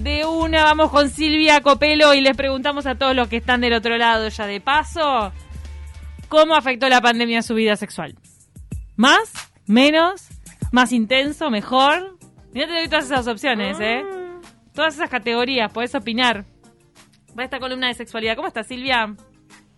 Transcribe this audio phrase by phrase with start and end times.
[0.00, 3.72] De una vamos con Silvia Copelo y les preguntamos a todos los que están del
[3.74, 5.32] otro lado ya de paso,
[6.28, 8.16] ¿cómo afectó la pandemia a su vida sexual?
[8.96, 9.32] ¿Más?
[9.66, 10.28] ¿Menos?
[10.72, 11.50] ¿Más intenso?
[11.50, 12.16] ¿Mejor?
[12.52, 14.02] Mira, te doy todas esas opciones, ¿eh?
[14.74, 16.44] Todas esas categorías, podés opinar.
[17.38, 18.34] Va esta columna de sexualidad.
[18.34, 19.14] ¿Cómo estás, Silvia?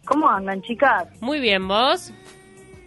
[0.06, 1.06] ¿Cómo andan, chicas?
[1.20, 2.12] Muy bien, ¿vos?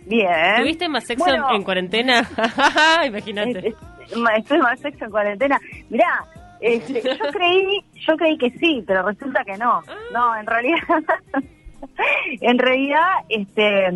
[0.05, 0.27] Bien.
[0.59, 1.47] ¿Tuviste más sexo Bueno.
[1.53, 2.27] en cuarentena?
[3.05, 3.69] Imagínate.
[3.69, 3.75] Es-
[4.11, 5.59] es- ma- Estoy más sexo en cuarentena.
[5.89, 6.23] Mirá,
[6.61, 9.81] este, yo creí, yo creí que sí, pero resulta que no.
[10.13, 10.79] No, en realidad,
[12.41, 13.87] en realidad, este,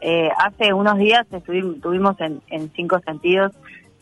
[0.00, 3.52] eh, hace unos días estuvimos, tuvimos en, en Cinco Sentidos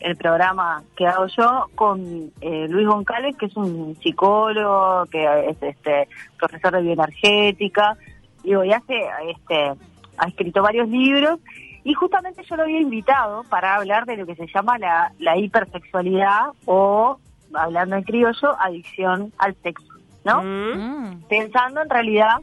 [0.01, 5.61] el programa que hago yo con eh, Luis Goncalves, que es un psicólogo, que es
[5.61, 7.97] este profesor de bioenergética,
[8.43, 8.99] digo, y hace,
[9.29, 9.73] este,
[10.17, 11.39] ha escrito varios libros
[11.83, 15.37] y justamente yo lo había invitado para hablar de lo que se llama la, la
[15.37, 17.19] hipersexualidad o,
[17.55, 19.87] hablando en criollo, adicción al sexo,
[20.25, 20.41] ¿no?
[20.43, 21.21] Mm.
[21.29, 22.37] Pensando en realidad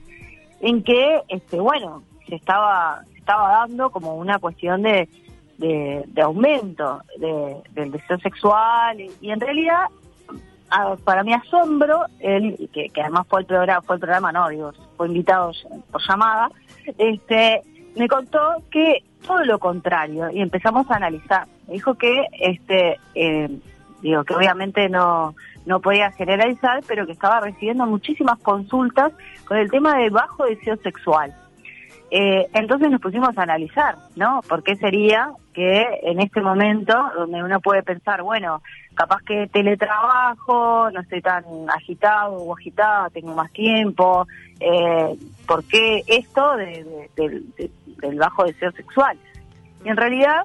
[0.61, 5.09] en que, este, bueno, se estaba, se estaba dando como una cuestión de,
[5.59, 9.87] de, de aumento de- del deseo sexual y, y en realidad,
[10.71, 14.49] a- para mi asombro, él, que, que además fue el programa, fue el programa, no,
[14.49, 15.53] digo, fue invitado
[15.91, 16.51] por llamada,
[16.99, 17.63] este,
[17.97, 21.47] me contó que todo lo contrario y empezamos a analizar.
[21.67, 23.49] Me dijo que, este, eh,
[24.01, 25.35] digo, que obviamente no,
[25.67, 29.13] no podía generalizar, pero que estaba recibiendo muchísimas consultas
[29.47, 31.35] con el tema del bajo deseo sexual.
[32.11, 34.41] Eh, entonces nos pusimos a analizar, ¿no?
[34.49, 38.63] ¿Por qué sería que en este momento, donde uno puede pensar, bueno,
[38.95, 44.27] capaz que teletrabajo, no estoy tan agitado o agitada, tengo más tiempo,
[44.59, 49.19] eh, ¿por qué esto de- de- de- del bajo deseo sexual?
[49.85, 50.45] Y en realidad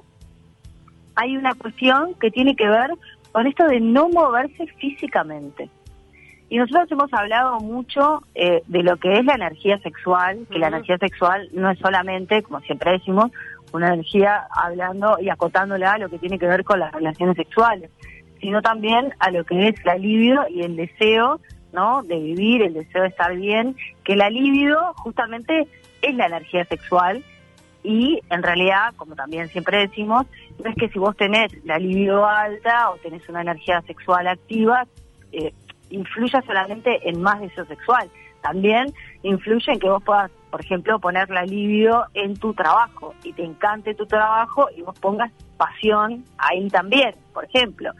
[1.16, 2.90] hay una cuestión que tiene que ver
[3.34, 5.68] con esto de no moverse físicamente.
[6.48, 10.68] Y nosotros hemos hablado mucho eh, de lo que es la energía sexual, que la
[10.68, 13.32] energía sexual no es solamente, como siempre decimos,
[13.72, 17.90] una energía hablando y acotándola a lo que tiene que ver con las relaciones sexuales,
[18.40, 21.40] sino también a lo que es la libido y el deseo,
[21.72, 22.04] ¿no?
[22.04, 23.74] De vivir, el deseo de estar bien,
[24.04, 25.66] que la libido justamente
[26.02, 27.24] es la energía sexual
[27.84, 30.26] y en realidad, como también siempre decimos,
[30.62, 34.86] no es que si vos tenés la libido alta o tenés una energía sexual activa,
[35.32, 35.52] eh,
[35.90, 38.10] influya solamente en más deseo sexual.
[38.40, 38.86] También
[39.22, 43.44] influye en que vos puedas, por ejemplo, poner la libido en tu trabajo y te
[43.44, 47.92] encante tu trabajo y vos pongas pasión ahí también, por ejemplo,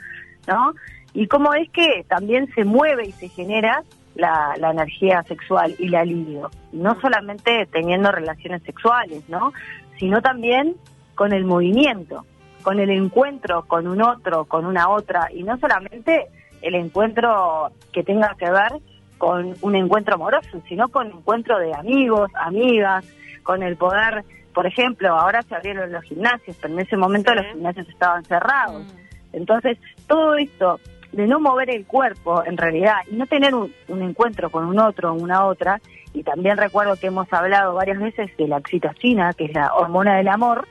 [0.46, 0.72] ¿no?
[1.12, 3.82] Y cómo es que también se mueve y se genera
[4.14, 9.52] la, la energía sexual y la libido, no solamente teniendo relaciones sexuales, ¿no?
[9.98, 10.76] Sino también
[11.14, 12.24] con el movimiento,
[12.62, 16.26] con el encuentro con un otro, con una otra, y no solamente
[16.62, 18.72] el encuentro que tenga que ver
[19.18, 23.04] con un encuentro amoroso, sino con encuentro de amigos, amigas,
[23.42, 27.36] con el poder, por ejemplo, ahora se abrieron los gimnasios, pero en ese momento Sí.
[27.36, 28.82] los gimnasios estaban cerrados.
[28.82, 29.36] Mm.
[29.36, 30.80] Entonces, todo esto
[31.14, 34.78] de no mover el cuerpo en realidad y no tener un, un encuentro con un
[34.78, 35.80] otro o una otra,
[36.12, 40.16] y también recuerdo que hemos hablado varias veces de la oxitocina, que es la hormona
[40.16, 40.66] del amor,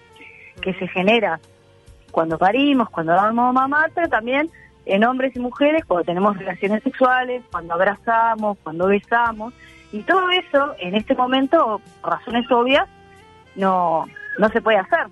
[0.62, 1.40] que se genera
[2.12, 4.50] cuando parimos, cuando damos mamá, pero también
[4.86, 9.54] en hombres y mujeres cuando tenemos relaciones sexuales, cuando abrazamos, cuando besamos,
[9.92, 12.88] y todo eso en este momento, por razones obvias,
[13.56, 14.06] no,
[14.38, 15.08] no se puede hacer.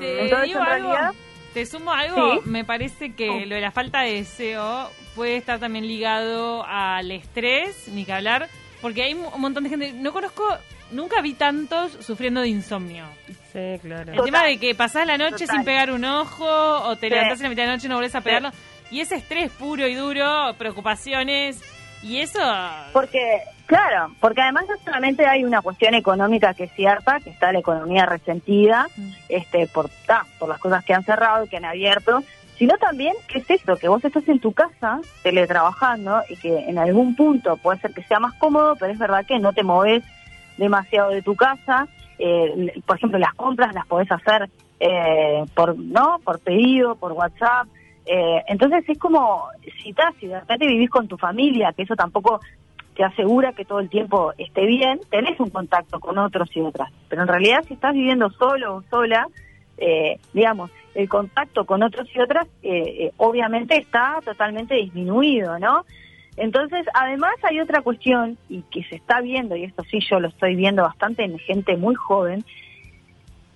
[0.00, 1.12] Entonces, en algo, realidad-
[1.54, 2.40] te sumo algo, Sí.
[2.48, 3.40] me parece que Oh.
[3.46, 8.48] lo de la falta de deseo puede estar también ligado al estrés, ni que hablar,
[8.80, 10.44] porque hay un montón de gente, no conozco,
[10.92, 13.04] nunca vi tantos sufriendo de insomnio.
[13.52, 14.10] Sí, claro.
[14.12, 14.24] El Total.
[14.24, 15.56] tema de que pasás la noche Total.
[15.56, 17.14] sin pegar un ojo o te Sí.
[17.14, 18.24] levantás en la mitad de la noche y no volvés a Sí.
[18.24, 18.50] pegarlo.
[18.92, 21.60] Y ese estrés puro y duro, preocupaciones,
[22.02, 22.40] y eso...
[22.92, 27.52] Porque, claro, porque además no solamente hay una cuestión económica que es cierta, que está
[27.52, 29.10] la economía resentida, Mm.
[29.28, 32.24] este, por, ta, por las cosas que han cerrado y que han abierto,
[32.58, 36.78] sino también que es eso, que vos estás en tu casa teletrabajando y que en
[36.78, 40.02] algún punto puede ser que sea más cómodo, pero es verdad que no te moves
[40.58, 41.86] demasiado de tu casa.
[42.18, 44.50] Eh, por ejemplo, las compras las podés hacer
[44.80, 47.68] eh, por no por pedido, por WhatsApp.
[48.04, 49.44] Eh, entonces es como
[49.80, 52.40] si, ta, si de repente vivís con tu familia, que eso tampoco
[53.00, 56.92] te asegura que todo el tiempo esté bien, tenés un contacto con otros y otras.
[57.08, 59.26] Pero en realidad si estás viviendo solo o sola,
[59.78, 65.86] eh, digamos, el contacto con otros y otras eh, eh, obviamente está totalmente disminuido, ¿no?
[66.36, 70.28] Entonces, además hay otra cuestión y que se está viendo, y esto sí yo lo
[70.28, 72.44] estoy viendo bastante en gente muy joven,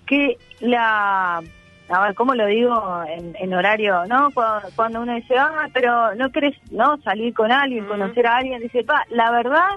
[0.07, 1.43] que la,
[1.89, 4.31] a ver, ¿cómo lo digo en, en horario, no?
[4.33, 6.97] Cuando, cuando uno dice, ah, pero no querés, ¿no?
[7.03, 9.69] Salir con alguien, conocer a alguien, dice, pa, la verdad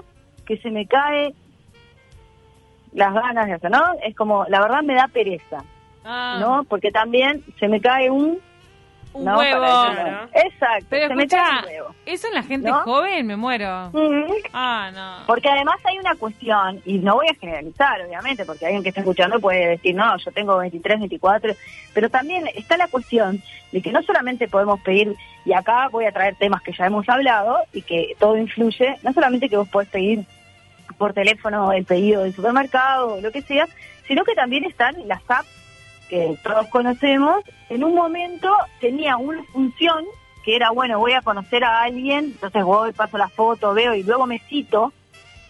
[0.46, 1.34] que se me cae
[2.92, 3.82] las ganas de hacer, ¿no?
[4.02, 5.62] Es como, la verdad me da pereza,
[6.04, 6.64] Ah, ¿no?
[6.64, 8.38] Porque también se me cae un...
[9.14, 9.38] Un ¿no?
[9.38, 9.60] huevo.
[9.60, 10.02] Para decirlo.
[10.02, 10.28] Claro.
[10.34, 11.94] Exacto, Pero se me cae un huevo.
[12.06, 12.80] eso en la gente ¿No?
[12.82, 13.90] joven me muero.
[14.52, 15.26] Ah, no.
[15.26, 19.00] Porque además hay una cuestión, y no voy a generalizar, obviamente, porque alguien que está
[19.00, 21.54] escuchando puede decir, no, yo tengo 23, 24,
[21.94, 25.14] pero también está la cuestión de que no solamente podemos pedir,
[25.44, 29.12] y acá voy a traer temas que ya hemos hablado, y que todo influye, no
[29.12, 30.24] solamente que vos podés pedir
[30.96, 33.66] por teléfono el pedido del supermercado o lo que sea,
[34.06, 35.48] sino que también están las apps
[36.08, 37.42] que todos conocemos.
[37.68, 38.50] En un momento
[38.80, 40.04] tenía una función
[40.44, 44.02] que era, bueno, voy a conocer a alguien, entonces voy, paso la foto, veo y
[44.02, 44.92] luego me cito,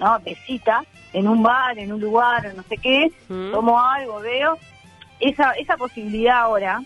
[0.01, 0.19] ¿no?
[0.25, 3.53] Me cita en un bar, en un lugar, no sé qué, Mm.
[3.53, 4.59] tomo algo, veo.
[5.21, 6.83] Esa, esa posibilidad ahora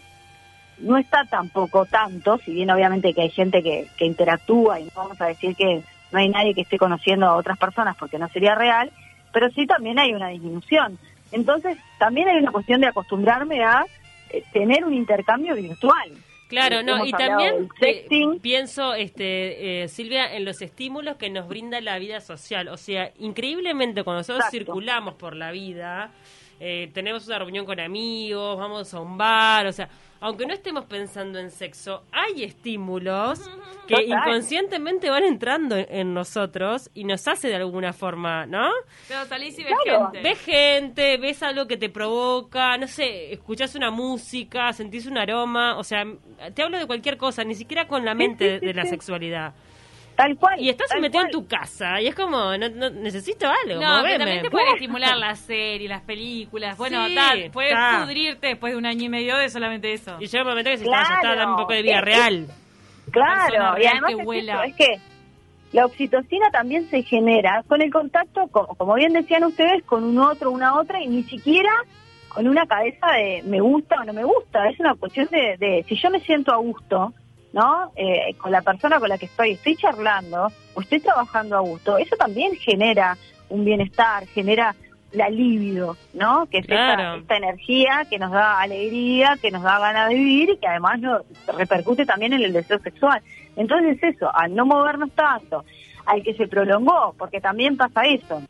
[0.79, 4.91] no está tampoco tanto, si bien obviamente que hay gente que, que interactúa y no
[4.97, 8.29] vamos a decir que no hay nadie que esté conociendo a otras personas porque no
[8.29, 8.91] sería real,
[9.33, 10.99] pero sí también hay una disminución.
[11.33, 13.85] Entonces también hay una cuestión de acostumbrarme a
[14.31, 16.13] eh, tener un intercambio virtual.
[16.53, 21.81] Claro, no, y también eh, pienso, este, eh, Silvia, en los estímulos que nos brinda
[21.81, 22.69] la vida social.
[22.69, 24.59] O sea, increíblemente cuando nosotros Exacto.
[24.59, 26.11] circulamos por la vida,
[26.61, 29.89] eh, tenemos una reunión con amigos, vamos a un bar, o sea,
[30.23, 33.41] aunque no estemos pensando en sexo, hay estímulos
[33.87, 34.05] que Total.
[34.09, 38.71] inconscientemente van entrando en, en nosotros y nos hace de alguna forma, ¿no?
[39.09, 40.11] Pero salís y ves Claro.
[40.13, 40.23] gente.
[40.23, 45.77] Ves gente, ves algo que te provoca, no sé, escuchás una música, sentís un aroma,
[45.77, 46.05] o sea,
[46.55, 49.55] te hablo de cualquier cosa, ni siquiera con la mente de la sexualidad.
[50.23, 50.61] Tal cual.
[50.61, 51.43] Y estás tal metido en cual.
[51.43, 54.03] tu casa y es como, no, no- necesito algo, No, moveme.
[54.09, 56.77] pero también te pueden estimular las series, las películas.
[56.79, 58.03] Bueno, Sí, tal, puedes está.
[58.05, 60.17] pudrirte después de un año y medio de solamente eso.
[60.21, 61.03] Y llega un momento que se Claro.
[61.03, 62.47] está, ya está dando un poco de vida Es- real.
[63.11, 64.53] Claro, y además que es, huela.
[64.55, 65.01] eso, es que
[65.73, 70.19] la oxitocina también se genera con el contacto, co- como bien decían ustedes, con un
[70.19, 71.71] otro, una otra, y ni siquiera
[72.29, 74.69] con una cabeza de me gusta o no me gusta.
[74.69, 77.13] Es una cuestión de, de si yo me siento a gusto,
[77.53, 77.93] ¿no?
[77.97, 81.99] Eh, con la persona con la que estoy, estoy charlando o estoy trabajando a gusto,
[81.99, 83.17] eso también genera
[83.49, 84.75] un bienestar, genera
[85.13, 86.47] la libido, ¿no?
[86.47, 90.51] Que es esta- esta, energía que nos da alegría, que nos da ganas de vivir
[90.51, 91.23] y que además nos
[91.55, 93.21] repercute también en el deseo sexual.
[93.57, 95.65] Entonces eso, al no movernos tanto,
[96.07, 98.43] al que se prolongó, porque también pasa eso,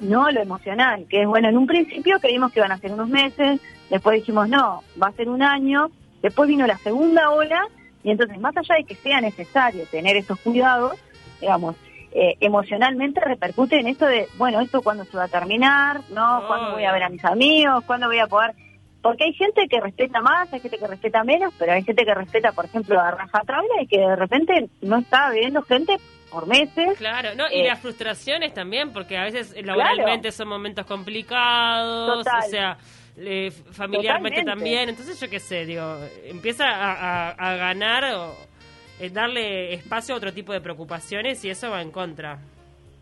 [0.00, 3.08] no lo emocional, que es bueno, en un principio creímos que iban a ser unos
[3.08, 7.66] meses, después dijimos no, va a ser un año, después vino la segunda ola
[8.04, 10.94] y entonces más allá de que sea necesario tener estos cuidados,
[11.40, 11.74] digamos,
[12.12, 16.44] eh, emocionalmente repercute en esto de, bueno, esto cuándo se va a terminar, ¿no?
[16.46, 17.82] ¿Cuándo voy a ver a mis amigos?
[17.86, 18.52] ¿Cuándo voy a poder...?
[19.02, 22.14] Porque hay gente que respeta más, hay gente que respeta menos, pero hay gente que
[22.14, 25.98] respeta, por ejemplo, a rajatabla y que de repente no está viendo gente
[26.30, 26.96] por meses.
[26.96, 32.42] Claro, no, y Eh, las frustraciones también, porque a veces laboralmente son momentos complicados, Total.
[32.46, 32.78] o sea,
[33.16, 34.44] eh, familiarmente Totalmente.
[34.44, 34.88] también.
[34.88, 38.34] Entonces, yo qué sé, digo, empieza a, a- a ganar o
[39.00, 42.38] eh, darle espacio a otro tipo de preocupaciones y eso va en contra.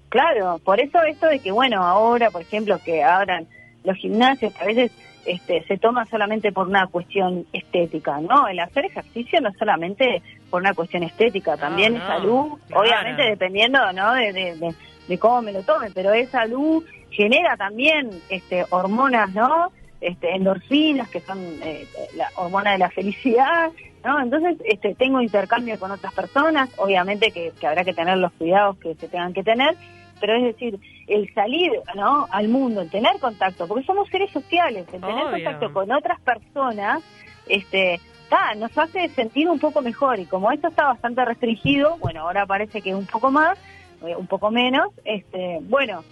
[0.08, 3.46] Claro, por eso esto de que, bueno, ahora, por ejemplo, que abran
[3.84, 4.92] los gimnasios, que a veces
[5.24, 8.46] este, se toma solamente por una cuestión estética, ¿no?
[8.48, 10.20] El hacer ejercicio no es solamente
[10.50, 12.82] por una cuestión estética, también No, salud, claro.
[12.82, 14.12] obviamente dependiendo, ¿no?
[14.12, 14.74] De, de, de-
[15.08, 19.72] de cómo me lo tome, pero es salud, genera también este, hormonas, ¿no?
[20.02, 23.70] Este, endorfinas, que son eh, la hormona de la felicidad,
[24.04, 24.20] ¿no?
[24.20, 28.76] Entonces, este, tengo intercambio con otras personas, obviamente que, que habrá que tener los cuidados
[28.78, 29.76] que se tengan que tener,
[30.20, 32.26] pero es decir, el salir ¿no?
[32.30, 35.30] al mundo, el tener contacto, porque somos seres sociales, el tener Obvio.
[35.30, 37.02] contacto con otras personas,
[37.48, 42.22] este, ta, nos hace sentir un poco mejor y como esto está bastante restringido, bueno,
[42.22, 43.58] ahora parece que un poco más,
[44.06, 46.02] eh, un poco menos, este, bueno,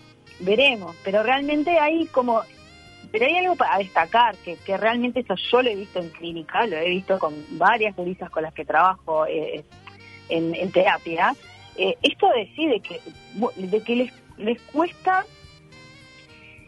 [0.41, 2.43] veremos, pero realmente hay como,
[3.11, 6.67] pero hay algo para destacar, que, que realmente eso yo lo he visto en clínica,
[6.67, 9.65] lo he visto con varias turistas con las que trabajo eh,
[10.29, 11.35] en, en terapia,
[11.77, 13.01] eh, esto de sí, de que,
[13.57, 15.25] de que les, les cuesta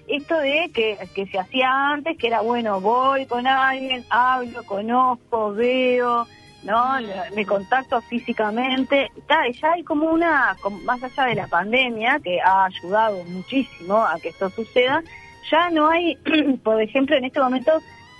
[0.09, 5.53] esto de que, que se hacía antes, que era bueno, voy con alguien, hablo, conozco,
[5.53, 6.27] veo,
[6.65, 6.97] ¿no?
[7.35, 9.11] Me contacto físicamente.
[9.29, 14.31] Ya hay como una, más allá de la pandemia, que ha ayudado muchísimo a que
[14.31, 15.03] esto suceda,
[15.51, 16.17] ya no hay,
[16.63, 17.73] por ejemplo, en este momento,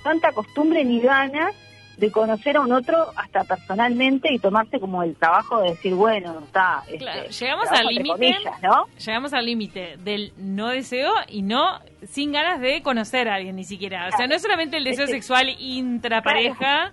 [0.03, 1.55] tanta costumbre ni ganas
[1.97, 6.41] de conocer a un otro hasta personalmente y tomarse como el trabajo de decir, bueno,
[6.45, 6.83] está...
[6.89, 8.39] Este, llegamos al límite.
[8.63, 8.87] ¿no?
[8.99, 13.65] Llegamos al límite del no deseo y no sin ganas de conocer a alguien ni
[13.65, 14.09] siquiera.
[14.13, 16.93] O sea, no es solamente el deseo sexual intrapareja.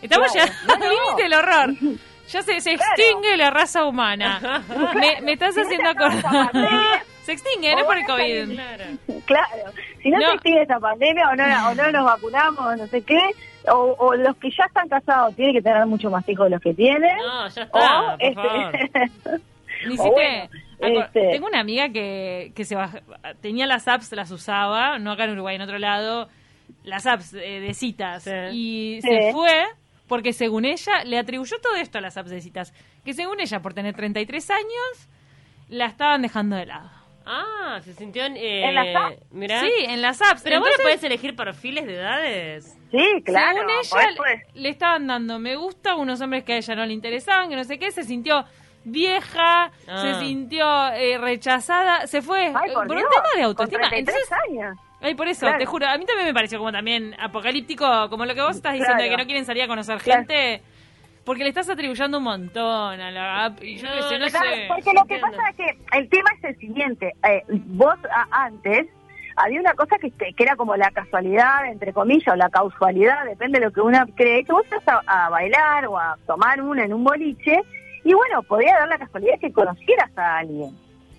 [0.00, 0.92] Estamos Claro, llegando al no, no.
[1.04, 1.74] límite del horror.
[2.28, 4.62] Ya se, extingue la raza humana.
[4.94, 6.50] Me, me estás haciendo acordar.
[7.26, 8.54] Se extingue, no o por el COVID.
[8.54, 8.84] Claro.
[9.26, 10.26] Claro, si no, No.
[10.28, 13.18] se extingue esta pandemia o no, o no nos vacunamos no sé qué,
[13.70, 16.60] o, o los que ya están casados tienen que tener mucho más hijos de los
[16.62, 17.16] que tienen.
[17.18, 19.40] No, ya o, está, por este, favor.
[19.86, 20.48] O hiciste
[20.80, 23.02] bueno, acor- este- Tengo una amiga que, que se baj-
[23.42, 26.28] tenía las apps, las usaba, no acá en Uruguay, en otro lado,
[26.82, 28.22] las apps eh, de citas.
[28.24, 28.30] Sí.
[28.52, 29.08] Y Sí.
[29.08, 29.64] se fue
[30.08, 32.72] porque según ella, le atribuyó todo esto a las apps de citas.
[33.04, 35.08] Que según ella, por tener 33 años,
[35.68, 36.90] la estaban dejando de lado.
[37.26, 38.36] Ah, se sintió en...
[38.36, 39.16] ¿En las apps?
[39.32, 39.60] Mirá.
[39.60, 40.42] Sí, en las apps.
[40.42, 42.78] Pero vos no Entonces, podés elegir perfiles de edades.
[42.92, 43.58] sí, claro.
[43.82, 46.92] según ella, le estaban dando me gusta a unos hombres que a ella no le
[46.92, 48.44] interesaban, que no sé qué, se sintió
[48.84, 50.02] vieja, Ah.
[50.02, 53.42] se sintió eh, rechazada, se fue Ay, eh, por, por Dios, un tema de con
[53.44, 53.88] autoestima.
[53.88, 54.78] 33 Entonces, años.
[55.00, 55.58] ay, por eso, Claro.
[55.58, 58.74] te juro, a mí también me pareció como también apocalíptico, como lo que vos estás
[58.74, 60.20] diciendo, de que no quieren salir a conocer Claro.
[60.20, 60.62] gente,
[61.26, 64.24] porque le estás atribuyendo un montón a la app, y yo No, qué sé, no
[64.24, 64.38] no, sé.
[64.38, 67.12] Claro, porque lo que pasa es que el tema es el siguiente.
[67.28, 68.86] eh, vos a- antes
[69.36, 73.58] había una cosa que, que era como la casualidad, entre comillas, o la causalidad, depende
[73.58, 76.84] de lo que uno cree, que vos ibas a, a bailar o a tomar una
[76.84, 77.60] en un boliche
[78.04, 80.70] y bueno, podía dar la casualidad que conocieras a alguien,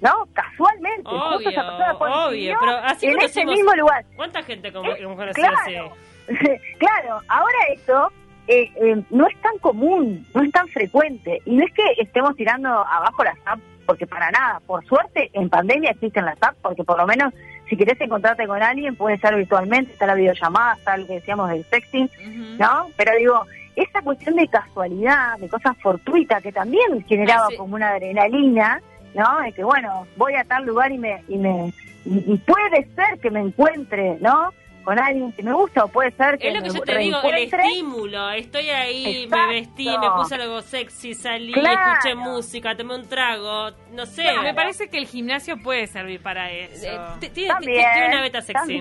[0.01, 0.25] ¿no?
[0.33, 1.03] Casualmente.
[1.05, 4.05] Obvio, esa persona obvio, pero así en ese mismo lugar.
[4.15, 5.73] ¿Cuánta gente como, hemos conocido así?
[5.73, 5.91] Claro,
[6.79, 8.11] claro, ahora eso
[8.47, 11.41] eh, eh, no es tan común, no es tan frecuente.
[11.45, 14.59] Y no es que estemos tirando abajo las apps, porque para nada.
[14.65, 17.33] Por suerte, en pandemia existen las apps, porque por lo menos
[17.69, 21.49] si querés encontrarte con alguien, puede ser virtualmente, está la videollamada, está lo que decíamos
[21.49, 22.09] del sexting.
[22.57, 22.87] ¿no?
[22.95, 27.57] Pero digo, esa cuestión de casualidad, de cosas fortuitas, que también generaba Ah, sí.
[27.57, 28.81] como una adrenalina,
[29.13, 29.39] ¿no?
[29.41, 31.23] De que, bueno, voy a tal lugar y me...
[31.27, 31.73] Y me
[32.05, 34.53] y, y puede ser que me encuentre, ¿no?
[34.87, 36.97] Con alguien que me gusta, o puede ser que Es lo que me yo te
[36.97, 38.29] digo, el estímulo.
[38.29, 39.35] Estoy ahí, Exacto.
[39.47, 41.91] me vestí, me puse algo sexy, salí, Claro.
[41.91, 44.21] escuché música, tomé un trago, no sé.
[44.21, 44.43] Claro.
[44.43, 46.85] Me parece que el gimnasio puede servir para eso.
[46.87, 48.79] Eh, tiene, También, tiene una beta sexy.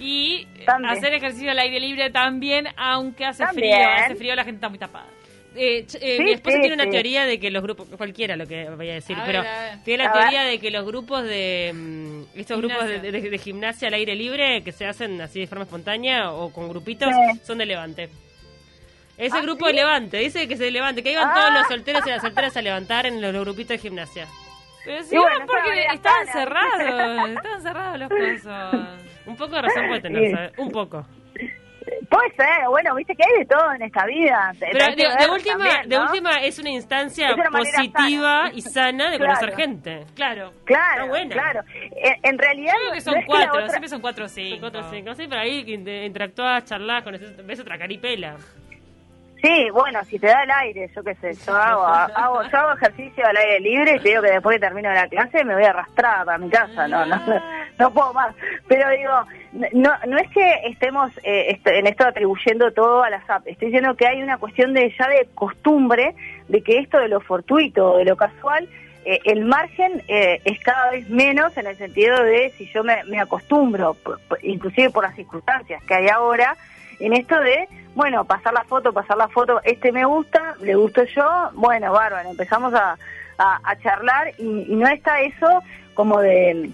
[0.00, 0.92] Y También.
[0.92, 3.76] hacer ejercicio al aire libre también, aunque hace frío.
[3.76, 5.06] Hace frío, la gente está muy tapada.
[5.56, 6.90] Eh, eh, Sí, mi esposa sí, tiene una sí.
[6.90, 9.60] teoría de que los grupos, cualquiera lo que voy a decir, A pero ver, a
[9.76, 9.84] ver.
[9.84, 10.50] tiene la A teoría ver.
[10.52, 13.20] de que los grupos de mm, estos grupos de, Gimnasia.
[13.20, 16.68] de- de gimnasia al aire libre que se hacen así de forma espontánea o con
[16.68, 17.40] grupitos Sí.
[17.44, 18.08] son de Levante.
[19.16, 19.70] Ese ¿Ah, grupo sí?
[19.70, 21.34] de Levante, dice que se levante, que iban Ah.
[21.34, 24.26] todos los solteros y las solteras a levantar en los, los grupitos de gimnasia.
[24.84, 27.28] Pero sí, bueno, porque estaban cerrados.
[27.38, 28.88] Estaban cerrados los cosos.
[29.26, 30.30] Un poco de razón puede tener, Sí.
[30.32, 30.52] ¿sabes?
[30.58, 31.06] Un poco.
[32.10, 34.52] Puede ser, bueno, viste que hay de todo en esta vida.
[34.58, 36.02] Pero de, última, también, de ¿no?
[36.04, 38.50] última es una instancia Es una manera positiva sana.
[38.54, 39.34] y sana de Claro.
[39.34, 40.04] conocer gente.
[40.14, 40.52] Claro.
[40.64, 41.32] Claro, buena.
[41.32, 41.60] claro.
[41.96, 42.72] En, en realidad.
[42.76, 44.56] Creo que no son que cuatro, otra- siempre son cuatro o cinco.
[44.60, 48.36] Cuatro cinco, sí, pero ahí que inter- interactúas, charlas, conoces, ves otra caripela.
[49.42, 52.72] Sí, bueno, si te da el aire, yo qué sé, yo hago, hago, yo hago
[52.78, 55.64] ejercicio al aire libre y te digo que después que termino la clase me voy
[55.64, 57.34] a arrastrar a mi casa, no, no, no,
[57.78, 58.34] no puedo más.
[58.68, 63.46] Pero digo, no, no es que estemos eh, en esto atribuyendo todo a las apps,
[63.46, 66.14] estoy diciendo que hay una cuestión de ya de costumbre
[66.48, 68.68] de que esto de lo fortuito, de lo casual,
[69.04, 73.20] eh, el margen eh, es cada vez menos en el sentido de si yo me,
[73.20, 73.96] acostumbro,
[74.42, 76.56] inclusive por las circunstancias que hay ahora,
[77.00, 81.04] en esto de, bueno, pasar la foto, pasar la foto, este me gusta, le gusto
[81.04, 82.96] yo, bueno, bárbaro, empezamos a,
[83.36, 85.62] a, charlar y no está eso
[85.94, 86.70] como de,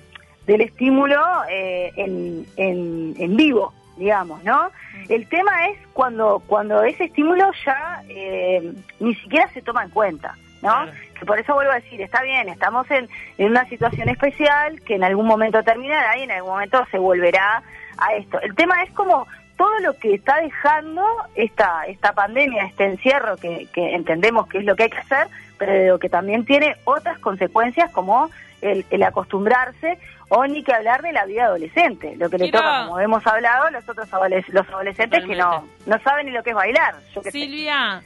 [0.46, 4.70] del estímulo eh, en, en, en vivo, digamos, ¿no?
[5.08, 10.36] El tema es cuando, cuando ese estímulo ya eh, ni siquiera se toma en cuenta,
[10.62, 10.70] ¿no?
[10.70, 10.92] Claro.
[11.18, 14.94] Que por eso vuelvo a decir, está bien, estamos en, en una situación especial que
[14.94, 17.62] en algún momento terminará y en algún momento se volverá
[17.98, 18.40] a esto.
[18.40, 19.26] El tema es como
[19.58, 21.04] todo lo que está dejando
[21.34, 25.28] esta, esta pandemia, este encierro, que, que entendemos que es lo que hay que hacer,
[25.58, 28.30] pero que también tiene otras consecuencias como
[28.62, 29.98] el, el acostumbrarse
[30.28, 33.68] o ni que hablar de la vida adolescente, lo que le toca, como hemos hablado,
[33.70, 36.94] los otros adoles- los adolescentes que no, no saben ni lo que es bailar.
[37.14, 37.32] Yo sé.
[37.32, 38.02] Silvia,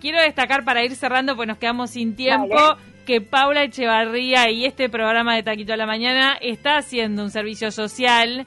[0.00, 2.56] quiero destacar para ir cerrando, pues nos quedamos sin tiempo,
[3.04, 7.70] que Paula Echevarría y este programa de Taquito a la Mañana está haciendo un servicio
[7.70, 8.46] social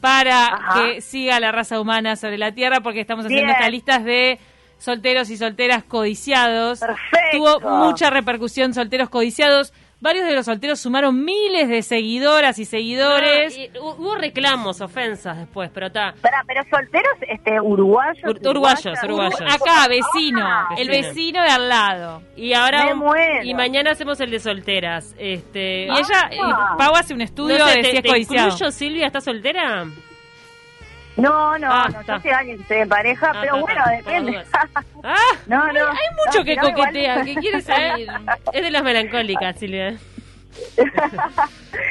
[0.00, 0.80] para Ajá.
[0.82, 3.56] que siga la raza humana sobre la Tierra, porque estamos haciendo Bien.
[3.56, 4.38] estas listas de
[4.78, 6.78] solteros y solteras codiciados.
[6.78, 7.58] Perfecto.
[7.60, 9.72] Tuvo mucha repercusión solteros codiciados.
[10.00, 13.52] Varios de los solteros sumaron miles de seguidoras y seguidores.
[13.56, 16.14] Ah, y hu- hubo reclamos, ofensas después, pero está.
[16.22, 18.22] Pero solteros este, uruguayos.
[18.22, 19.40] Ur- uruguayos, uruguayos.
[19.40, 21.42] Acá, vecino, Ah, el vecino.
[21.42, 22.22] de al lado.
[22.36, 23.42] Y ahora Me muero.
[23.44, 25.16] y mañana hacemos el de solteras.
[25.18, 26.30] Este, Y ella, Ah.
[26.30, 26.38] eh,
[26.78, 29.06] Pau hace un estudio no sé, de ¿te, si es te incluyo, Silvia?
[29.06, 29.84] ¿Estás soltera?
[31.18, 33.84] No, no, Ah, no, yo sé años que estoy en pareja, Ah, pero está, bueno,
[33.96, 34.44] depende.
[35.02, 35.88] Ah, no, no.
[35.88, 38.08] Hay mucho no, que no, igual- coquetea, que quiere salir.
[38.52, 39.96] es de las melancólicas, Silvia.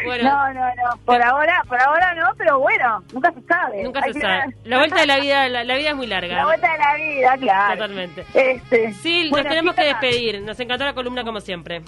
[0.05, 0.97] Bueno, No, no, no.
[1.05, 3.83] Por ahora, por ahora no, pero bueno, nunca se sabe.
[3.83, 4.55] nunca Hay se sabe.
[4.65, 6.35] La vuelta de la vida, la, la vida es muy larga.
[6.35, 7.73] La vuelta de la vida, claro.
[7.75, 8.25] Totalmente.
[8.33, 10.41] Este, Sí, bueno, nos tenemos que despedir.
[10.41, 11.81] Nos encantó la columna como siempre.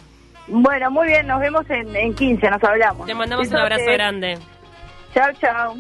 [0.48, 3.06] Bueno, muy bien, nos vemos en, en 15, nos hablamos.
[3.08, 4.38] Te mandamos un abrazo grande.
[5.14, 5.76] Chao, chao.